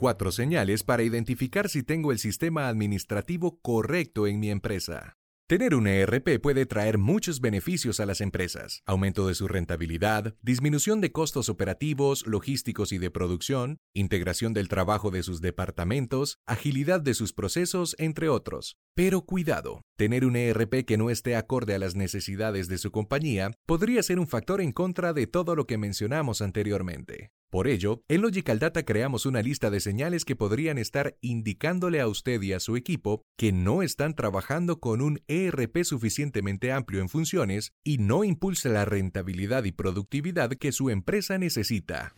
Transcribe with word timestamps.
Cuatro 0.00 0.32
señales 0.32 0.82
para 0.82 1.02
identificar 1.02 1.68
si 1.68 1.82
tengo 1.82 2.10
el 2.10 2.18
sistema 2.18 2.68
administrativo 2.68 3.60
correcto 3.60 4.26
en 4.26 4.40
mi 4.40 4.48
empresa. 4.50 5.18
Tener 5.46 5.74
un 5.74 5.86
ERP 5.86 6.40
puede 6.40 6.64
traer 6.64 6.96
muchos 6.96 7.42
beneficios 7.42 8.00
a 8.00 8.06
las 8.06 8.22
empresas, 8.22 8.82
aumento 8.86 9.26
de 9.26 9.34
su 9.34 9.46
rentabilidad, 9.46 10.36
disminución 10.40 11.02
de 11.02 11.12
costos 11.12 11.50
operativos, 11.50 12.26
logísticos 12.26 12.92
y 12.92 12.98
de 12.98 13.10
producción, 13.10 13.78
integración 13.92 14.54
del 14.54 14.68
trabajo 14.68 15.10
de 15.10 15.22
sus 15.22 15.42
departamentos, 15.42 16.38
agilidad 16.46 17.02
de 17.02 17.12
sus 17.12 17.34
procesos, 17.34 17.94
entre 17.98 18.30
otros. 18.30 18.78
Pero 19.02 19.22
cuidado, 19.22 19.80
tener 19.96 20.26
un 20.26 20.36
ERP 20.36 20.84
que 20.84 20.98
no 20.98 21.08
esté 21.08 21.34
acorde 21.34 21.74
a 21.74 21.78
las 21.78 21.94
necesidades 21.94 22.68
de 22.68 22.76
su 22.76 22.90
compañía 22.90 23.50
podría 23.64 24.02
ser 24.02 24.18
un 24.18 24.26
factor 24.26 24.60
en 24.60 24.72
contra 24.72 25.14
de 25.14 25.26
todo 25.26 25.56
lo 25.56 25.66
que 25.66 25.78
mencionamos 25.78 26.42
anteriormente. 26.42 27.30
Por 27.48 27.66
ello, 27.66 28.02
en 28.08 28.20
Logical 28.20 28.58
Data 28.58 28.82
creamos 28.82 29.24
una 29.24 29.40
lista 29.40 29.70
de 29.70 29.80
señales 29.80 30.26
que 30.26 30.36
podrían 30.36 30.76
estar 30.76 31.16
indicándole 31.22 31.98
a 32.02 32.08
usted 32.08 32.42
y 32.42 32.52
a 32.52 32.60
su 32.60 32.76
equipo 32.76 33.22
que 33.38 33.52
no 33.52 33.80
están 33.80 34.14
trabajando 34.14 34.80
con 34.80 35.00
un 35.00 35.22
ERP 35.28 35.82
suficientemente 35.82 36.70
amplio 36.70 37.00
en 37.00 37.08
funciones 37.08 37.72
y 37.82 37.96
no 37.96 38.22
impulsa 38.22 38.68
la 38.68 38.84
rentabilidad 38.84 39.64
y 39.64 39.72
productividad 39.72 40.50
que 40.50 40.72
su 40.72 40.90
empresa 40.90 41.38
necesita. 41.38 42.14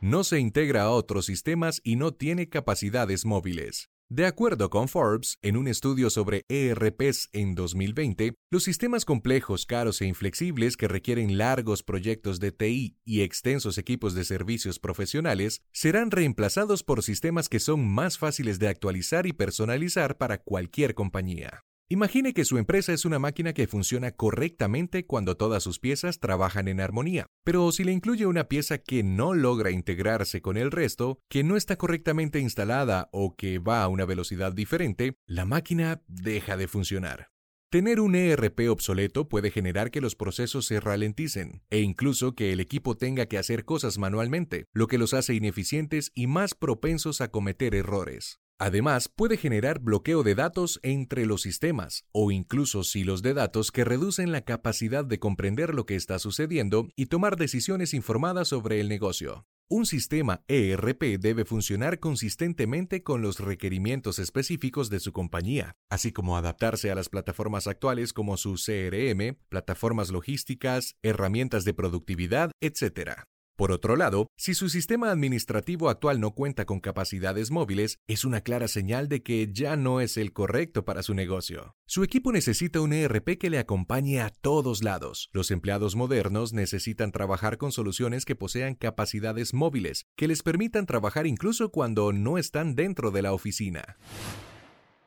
No 0.00 0.24
se 0.24 0.40
integra 0.40 0.84
a 0.84 0.90
otros 0.90 1.26
sistemas 1.26 1.82
y 1.84 1.96
no 1.96 2.12
tiene 2.12 2.48
capacidades 2.48 3.26
móviles. 3.26 3.91
De 4.14 4.26
acuerdo 4.26 4.68
con 4.68 4.88
Forbes, 4.88 5.38
en 5.40 5.56
un 5.56 5.66
estudio 5.66 6.10
sobre 6.10 6.44
ERPs 6.50 7.30
en 7.32 7.54
2020, 7.54 8.34
los 8.50 8.62
sistemas 8.62 9.06
complejos, 9.06 9.64
caros 9.64 10.02
e 10.02 10.06
inflexibles 10.06 10.76
que 10.76 10.86
requieren 10.86 11.38
largos 11.38 11.82
proyectos 11.82 12.38
de 12.38 12.52
TI 12.52 12.98
y 13.06 13.22
extensos 13.22 13.78
equipos 13.78 14.12
de 14.12 14.24
servicios 14.24 14.78
profesionales 14.78 15.62
serán 15.72 16.10
reemplazados 16.10 16.82
por 16.82 17.02
sistemas 17.02 17.48
que 17.48 17.58
son 17.58 17.88
más 17.88 18.18
fáciles 18.18 18.58
de 18.58 18.68
actualizar 18.68 19.26
y 19.26 19.32
personalizar 19.32 20.18
para 20.18 20.36
cualquier 20.36 20.94
compañía. 20.94 21.64
Imagine 21.92 22.32
que 22.32 22.46
su 22.46 22.56
empresa 22.56 22.94
es 22.94 23.04
una 23.04 23.18
máquina 23.18 23.52
que 23.52 23.66
funciona 23.66 24.12
correctamente 24.12 25.04
cuando 25.04 25.36
todas 25.36 25.62
sus 25.62 25.78
piezas 25.78 26.20
trabajan 26.20 26.66
en 26.68 26.80
armonía, 26.80 27.26
pero 27.44 27.70
si 27.70 27.84
le 27.84 27.92
incluye 27.92 28.24
una 28.24 28.48
pieza 28.48 28.78
que 28.78 29.02
no 29.02 29.34
logra 29.34 29.70
integrarse 29.70 30.40
con 30.40 30.56
el 30.56 30.70
resto, 30.70 31.18
que 31.28 31.44
no 31.44 31.54
está 31.54 31.76
correctamente 31.76 32.40
instalada 32.40 33.10
o 33.12 33.36
que 33.36 33.58
va 33.58 33.82
a 33.82 33.88
una 33.88 34.06
velocidad 34.06 34.54
diferente, 34.54 35.18
la 35.26 35.44
máquina 35.44 36.00
deja 36.08 36.56
de 36.56 36.66
funcionar. 36.66 37.28
Tener 37.70 38.00
un 38.00 38.14
ERP 38.14 38.70
obsoleto 38.70 39.28
puede 39.28 39.50
generar 39.50 39.90
que 39.90 40.00
los 40.00 40.16
procesos 40.16 40.64
se 40.64 40.80
ralenticen 40.80 41.62
e 41.68 41.80
incluso 41.80 42.34
que 42.34 42.54
el 42.54 42.60
equipo 42.60 42.96
tenga 42.96 43.26
que 43.26 43.36
hacer 43.36 43.66
cosas 43.66 43.98
manualmente, 43.98 44.64
lo 44.72 44.86
que 44.86 44.96
los 44.96 45.12
hace 45.12 45.34
ineficientes 45.34 46.10
y 46.14 46.26
más 46.26 46.54
propensos 46.54 47.20
a 47.20 47.28
cometer 47.28 47.74
errores. 47.74 48.41
Además, 48.62 49.08
puede 49.08 49.38
generar 49.38 49.80
bloqueo 49.80 50.22
de 50.22 50.36
datos 50.36 50.78
entre 50.84 51.26
los 51.26 51.42
sistemas 51.42 52.04
o 52.12 52.30
incluso 52.30 52.84
silos 52.84 53.20
de 53.20 53.34
datos 53.34 53.72
que 53.72 53.82
reducen 53.82 54.30
la 54.30 54.42
capacidad 54.42 55.04
de 55.04 55.18
comprender 55.18 55.74
lo 55.74 55.84
que 55.84 55.96
está 55.96 56.20
sucediendo 56.20 56.86
y 56.94 57.06
tomar 57.06 57.36
decisiones 57.36 57.92
informadas 57.92 58.46
sobre 58.46 58.78
el 58.78 58.88
negocio. 58.88 59.48
Un 59.68 59.84
sistema 59.84 60.44
ERP 60.46 61.18
debe 61.18 61.44
funcionar 61.44 61.98
consistentemente 61.98 63.02
con 63.02 63.20
los 63.20 63.40
requerimientos 63.40 64.20
específicos 64.20 64.90
de 64.90 65.00
su 65.00 65.12
compañía, 65.12 65.74
así 65.90 66.12
como 66.12 66.36
adaptarse 66.36 66.92
a 66.92 66.94
las 66.94 67.08
plataformas 67.08 67.66
actuales 67.66 68.12
como 68.12 68.36
su 68.36 68.54
CRM, 68.64 69.38
plataformas 69.48 70.10
logísticas, 70.10 70.94
herramientas 71.02 71.64
de 71.64 71.74
productividad, 71.74 72.52
etc. 72.60 73.24
Por 73.56 73.70
otro 73.70 73.96
lado, 73.96 74.28
si 74.36 74.54
su 74.54 74.68
sistema 74.68 75.10
administrativo 75.10 75.88
actual 75.90 76.20
no 76.20 76.32
cuenta 76.32 76.64
con 76.64 76.80
capacidades 76.80 77.50
móviles, 77.50 77.98
es 78.06 78.24
una 78.24 78.40
clara 78.40 78.66
señal 78.66 79.08
de 79.08 79.22
que 79.22 79.50
ya 79.52 79.76
no 79.76 80.00
es 80.00 80.16
el 80.16 80.32
correcto 80.32 80.84
para 80.84 81.02
su 81.02 81.14
negocio. 81.14 81.76
Su 81.86 82.02
equipo 82.02 82.32
necesita 82.32 82.80
un 82.80 82.92
ERP 82.92 83.38
que 83.38 83.50
le 83.50 83.58
acompañe 83.58 84.20
a 84.20 84.30
todos 84.30 84.82
lados. 84.82 85.28
Los 85.32 85.50
empleados 85.50 85.96
modernos 85.96 86.52
necesitan 86.52 87.12
trabajar 87.12 87.58
con 87.58 87.72
soluciones 87.72 88.24
que 88.24 88.36
posean 88.36 88.74
capacidades 88.74 89.52
móviles, 89.52 90.06
que 90.16 90.28
les 90.28 90.42
permitan 90.42 90.86
trabajar 90.86 91.26
incluso 91.26 91.70
cuando 91.70 92.12
no 92.12 92.38
están 92.38 92.74
dentro 92.74 93.10
de 93.10 93.22
la 93.22 93.32
oficina. 93.32 93.98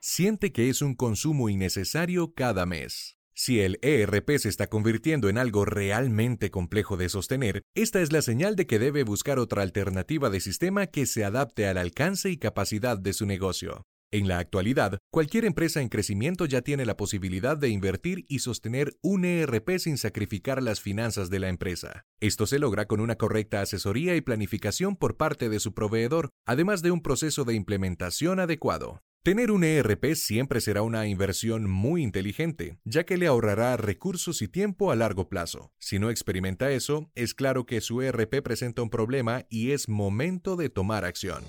Siente 0.00 0.50
que 0.50 0.70
es 0.70 0.80
un 0.80 0.94
consumo 0.94 1.50
innecesario 1.50 2.32
cada 2.32 2.64
mes. 2.64 3.19
Si 3.34 3.60
el 3.60 3.78
ERP 3.82 4.38
se 4.38 4.48
está 4.48 4.68
convirtiendo 4.68 5.28
en 5.28 5.38
algo 5.38 5.64
realmente 5.64 6.50
complejo 6.50 6.96
de 6.96 7.08
sostener, 7.08 7.62
esta 7.74 8.00
es 8.00 8.12
la 8.12 8.22
señal 8.22 8.56
de 8.56 8.66
que 8.66 8.78
debe 8.78 9.02
buscar 9.02 9.38
otra 9.38 9.62
alternativa 9.62 10.30
de 10.30 10.40
sistema 10.40 10.86
que 10.86 11.06
se 11.06 11.24
adapte 11.24 11.66
al 11.66 11.78
alcance 11.78 12.30
y 12.30 12.36
capacidad 12.36 12.98
de 12.98 13.12
su 13.12 13.26
negocio. 13.26 13.86
En 14.12 14.26
la 14.26 14.40
actualidad, 14.40 14.98
cualquier 15.12 15.44
empresa 15.44 15.80
en 15.80 15.88
crecimiento 15.88 16.44
ya 16.44 16.62
tiene 16.62 16.84
la 16.84 16.96
posibilidad 16.96 17.56
de 17.56 17.68
invertir 17.68 18.26
y 18.28 18.40
sostener 18.40 18.96
un 19.02 19.24
ERP 19.24 19.78
sin 19.78 19.98
sacrificar 19.98 20.60
las 20.60 20.80
finanzas 20.80 21.30
de 21.30 21.38
la 21.38 21.48
empresa. 21.48 22.06
Esto 22.18 22.46
se 22.46 22.58
logra 22.58 22.86
con 22.86 22.98
una 22.98 23.14
correcta 23.14 23.60
asesoría 23.60 24.16
y 24.16 24.20
planificación 24.20 24.96
por 24.96 25.16
parte 25.16 25.48
de 25.48 25.60
su 25.60 25.74
proveedor, 25.74 26.30
además 26.44 26.82
de 26.82 26.90
un 26.90 27.02
proceso 27.02 27.44
de 27.44 27.54
implementación 27.54 28.40
adecuado. 28.40 29.00
Tener 29.22 29.50
un 29.50 29.64
ERP 29.64 30.14
siempre 30.14 30.62
será 30.62 30.80
una 30.80 31.06
inversión 31.06 31.68
muy 31.68 32.02
inteligente, 32.02 32.78
ya 32.84 33.04
que 33.04 33.18
le 33.18 33.26
ahorrará 33.26 33.76
recursos 33.76 34.40
y 34.40 34.48
tiempo 34.48 34.90
a 34.90 34.96
largo 34.96 35.28
plazo. 35.28 35.74
Si 35.78 35.98
no 35.98 36.08
experimenta 36.08 36.70
eso, 36.70 37.10
es 37.14 37.34
claro 37.34 37.66
que 37.66 37.82
su 37.82 38.00
ERP 38.00 38.42
presenta 38.42 38.80
un 38.80 38.88
problema 38.88 39.44
y 39.50 39.72
es 39.72 39.90
momento 39.90 40.56
de 40.56 40.70
tomar 40.70 41.04
acción. 41.04 41.44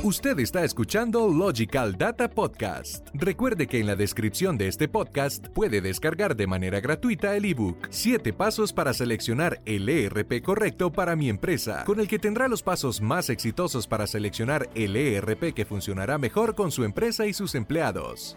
Usted 0.00 0.40
está 0.40 0.64
escuchando 0.64 1.28
Logical 1.28 1.96
Data 1.96 2.28
Podcast. 2.28 3.06
Recuerde 3.14 3.68
que 3.68 3.78
en 3.78 3.86
la 3.86 3.94
descripción 3.94 4.58
de 4.58 4.66
este 4.66 4.88
podcast 4.88 5.46
puede 5.48 5.80
descargar 5.80 6.34
de 6.34 6.48
manera 6.48 6.80
gratuita 6.80 7.36
el 7.36 7.44
ebook 7.44 7.86
7 7.88 8.32
pasos 8.32 8.72
para 8.72 8.94
seleccionar 8.94 9.62
el 9.64 9.88
ERP 9.88 10.42
correcto 10.42 10.90
para 10.90 11.14
mi 11.14 11.28
empresa, 11.28 11.84
con 11.84 12.00
el 12.00 12.08
que 12.08 12.18
tendrá 12.18 12.48
los 12.48 12.64
pasos 12.64 13.00
más 13.00 13.30
exitosos 13.30 13.86
para 13.86 14.08
seleccionar 14.08 14.68
el 14.74 14.96
ERP 14.96 15.54
que 15.54 15.64
funcionará 15.64 16.18
mejor 16.18 16.56
con 16.56 16.72
su 16.72 16.82
empresa 16.82 17.26
y 17.26 17.32
sus 17.32 17.54
empleados. 17.54 18.36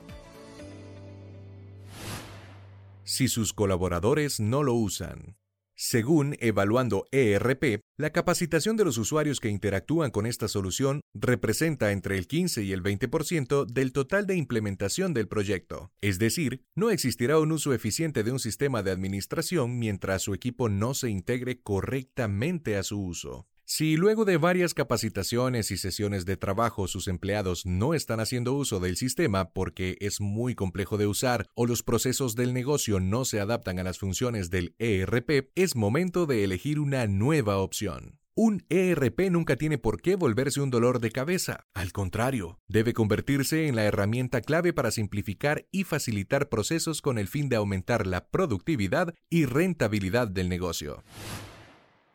Si 3.03 3.27
sus 3.27 3.53
colaboradores 3.53 4.39
no 4.39 4.61
lo 4.61 4.75
usan. 4.75 5.35
Según 5.73 6.37
Evaluando 6.39 7.05
ERP, 7.11 7.81
la 7.97 8.09
capacitación 8.09 8.75
de 8.75 8.83
los 8.83 8.97
usuarios 8.97 9.39
que 9.39 9.47
interactúan 9.47 10.11
con 10.11 10.25
esta 10.25 10.49
solución 10.49 10.99
representa 11.13 11.93
entre 11.93 12.17
el 12.17 12.27
15 12.27 12.61
y 12.63 12.73
el 12.73 12.83
20% 12.83 13.65
del 13.65 13.93
total 13.93 14.27
de 14.27 14.35
implementación 14.35 15.13
del 15.13 15.29
proyecto. 15.29 15.93
Es 16.01 16.19
decir, 16.19 16.65
no 16.75 16.89
existirá 16.89 17.39
un 17.39 17.53
uso 17.53 17.73
eficiente 17.73 18.23
de 18.25 18.33
un 18.33 18.39
sistema 18.39 18.83
de 18.83 18.91
administración 18.91 19.79
mientras 19.79 20.23
su 20.23 20.33
equipo 20.33 20.67
no 20.67 20.93
se 20.93 21.09
integre 21.09 21.61
correctamente 21.61 22.75
a 22.75 22.83
su 22.83 23.01
uso. 23.01 23.47
Si 23.67 23.97
luego 23.97 24.25
de 24.25 24.37
varias 24.37 24.75
capacitaciones 24.75 25.71
y 25.71 25.77
sesiones 25.77 26.25
de 26.25 26.37
trabajo 26.37 26.87
sus 26.87 27.07
empleados 27.07 27.65
no 27.65 27.95
están 27.95 28.19
haciendo 28.19 28.53
uso 28.53 28.79
del 28.79 28.95
sistema 28.95 29.49
porque 29.49 29.97
es 30.01 30.21
muy 30.21 30.53
complejo 30.53 30.99
de 30.99 31.07
usar 31.07 31.47
o 31.55 31.65
los 31.65 31.81
procesos 31.81 32.35
del 32.35 32.53
negocio 32.53 32.99
no 32.99 33.25
se 33.25 33.39
adaptan 33.39 33.79
a 33.79 33.83
las 33.83 33.97
funciones 33.97 34.51
del 34.51 34.75
ERP, 34.77 35.49
es 35.55 35.75
momento 35.75 36.27
de 36.27 36.43
elegir 36.43 36.79
una 36.79 37.07
nueva 37.07 37.57
opción. 37.57 38.19
Un 38.35 38.65
ERP 38.69 39.31
nunca 39.31 39.55
tiene 39.55 39.79
por 39.79 39.99
qué 39.99 40.15
volverse 40.15 40.61
un 40.61 40.69
dolor 40.69 40.99
de 40.99 41.09
cabeza. 41.09 41.65
Al 41.73 41.91
contrario, 41.91 42.59
debe 42.67 42.93
convertirse 42.93 43.67
en 43.67 43.75
la 43.75 43.85
herramienta 43.85 44.41
clave 44.41 44.73
para 44.73 44.91
simplificar 44.91 45.65
y 45.71 45.85
facilitar 45.85 46.49
procesos 46.49 47.01
con 47.01 47.17
el 47.17 47.27
fin 47.27 47.49
de 47.49 47.55
aumentar 47.55 48.05
la 48.05 48.27
productividad 48.27 49.15
y 49.29 49.45
rentabilidad 49.45 50.27
del 50.27 50.49
negocio. 50.49 51.03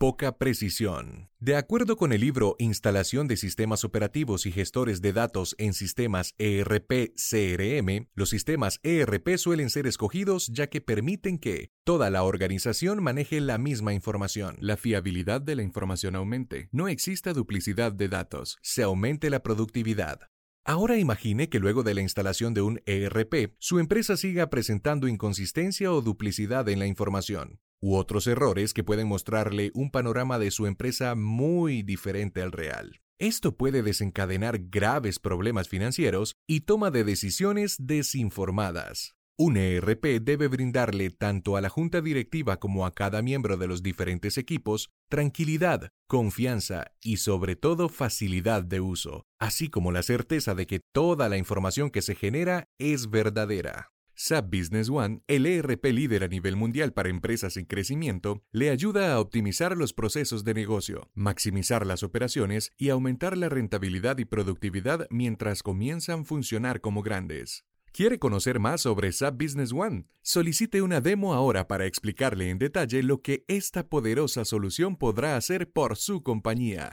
Poca 0.00 0.38
precisión. 0.38 1.28
De 1.40 1.56
acuerdo 1.56 1.98
con 1.98 2.14
el 2.14 2.22
libro 2.22 2.56
Instalación 2.58 3.28
de 3.28 3.36
sistemas 3.36 3.84
operativos 3.84 4.46
y 4.46 4.50
gestores 4.50 5.02
de 5.02 5.12
datos 5.12 5.54
en 5.58 5.74
sistemas 5.74 6.34
ERP-CRM, 6.38 8.08
los 8.14 8.30
sistemas 8.30 8.80
ERP 8.82 9.36
suelen 9.36 9.68
ser 9.68 9.86
escogidos 9.86 10.46
ya 10.46 10.68
que 10.68 10.80
permiten 10.80 11.38
que 11.38 11.70
toda 11.84 12.08
la 12.08 12.22
organización 12.22 13.02
maneje 13.02 13.42
la 13.42 13.58
misma 13.58 13.92
información. 13.92 14.56
La 14.60 14.78
fiabilidad 14.78 15.42
de 15.42 15.56
la 15.56 15.62
información 15.62 16.16
aumente. 16.16 16.70
No 16.72 16.88
exista 16.88 17.34
duplicidad 17.34 17.92
de 17.92 18.08
datos. 18.08 18.56
Se 18.62 18.82
aumente 18.82 19.28
la 19.28 19.42
productividad. 19.42 20.30
Ahora 20.64 20.96
imagine 20.96 21.50
que 21.50 21.58
luego 21.58 21.82
de 21.82 21.92
la 21.92 22.00
instalación 22.00 22.54
de 22.54 22.62
un 22.62 22.80
ERP, 22.86 23.54
su 23.58 23.78
empresa 23.78 24.16
siga 24.16 24.48
presentando 24.48 25.08
inconsistencia 25.08 25.92
o 25.92 26.00
duplicidad 26.00 26.70
en 26.70 26.78
la 26.78 26.86
información, 26.86 27.60
u 27.80 27.96
otros 27.96 28.26
errores 28.26 28.74
que 28.74 28.84
pueden 28.84 29.08
mostrarle 29.08 29.70
un 29.74 29.90
panorama 29.90 30.38
de 30.38 30.50
su 30.50 30.66
empresa 30.66 31.14
muy 31.14 31.82
diferente 31.82 32.42
al 32.42 32.52
real. 32.52 33.00
Esto 33.18 33.56
puede 33.56 33.82
desencadenar 33.82 34.58
graves 34.70 35.18
problemas 35.18 35.68
financieros 35.68 36.36
y 36.46 36.60
toma 36.60 36.90
de 36.90 37.04
decisiones 37.04 37.76
desinformadas. 37.78 39.14
Un 39.42 39.56
ERP 39.56 40.20
debe 40.20 40.48
brindarle 40.48 41.08
tanto 41.08 41.56
a 41.56 41.62
la 41.62 41.70
junta 41.70 42.02
directiva 42.02 42.58
como 42.58 42.84
a 42.84 42.94
cada 42.94 43.22
miembro 43.22 43.56
de 43.56 43.68
los 43.68 43.82
diferentes 43.82 44.36
equipos 44.36 44.90
tranquilidad, 45.08 45.88
confianza 46.06 46.92
y 47.02 47.16
sobre 47.16 47.56
todo 47.56 47.88
facilidad 47.88 48.62
de 48.62 48.80
uso, 48.80 49.24
así 49.38 49.70
como 49.70 49.92
la 49.92 50.02
certeza 50.02 50.54
de 50.54 50.66
que 50.66 50.80
toda 50.92 51.30
la 51.30 51.38
información 51.38 51.90
que 51.90 52.02
se 52.02 52.14
genera 52.14 52.68
es 52.78 53.08
verdadera. 53.08 53.90
SAP 54.22 54.54
Business 54.54 54.90
One, 54.90 55.22
el 55.28 55.46
ERP 55.46 55.82
líder 55.86 56.24
a 56.24 56.28
nivel 56.28 56.54
mundial 56.54 56.92
para 56.92 57.08
empresas 57.08 57.56
en 57.56 57.64
crecimiento, 57.64 58.42
le 58.52 58.68
ayuda 58.68 59.14
a 59.14 59.18
optimizar 59.18 59.74
los 59.78 59.94
procesos 59.94 60.44
de 60.44 60.52
negocio, 60.52 61.08
maximizar 61.14 61.86
las 61.86 62.02
operaciones 62.02 62.74
y 62.76 62.90
aumentar 62.90 63.34
la 63.38 63.48
rentabilidad 63.48 64.18
y 64.18 64.26
productividad 64.26 65.06
mientras 65.08 65.62
comienzan 65.62 66.20
a 66.20 66.24
funcionar 66.24 66.82
como 66.82 67.00
grandes. 67.00 67.64
¿Quiere 67.92 68.18
conocer 68.18 68.60
más 68.60 68.82
sobre 68.82 69.10
SAP 69.10 69.42
Business 69.42 69.72
One? 69.72 70.04
Solicite 70.20 70.82
una 70.82 71.00
demo 71.00 71.32
ahora 71.32 71.66
para 71.66 71.86
explicarle 71.86 72.50
en 72.50 72.58
detalle 72.58 73.02
lo 73.02 73.22
que 73.22 73.46
esta 73.48 73.88
poderosa 73.88 74.44
solución 74.44 74.96
podrá 74.96 75.36
hacer 75.36 75.72
por 75.72 75.96
su 75.96 76.22
compañía. 76.22 76.92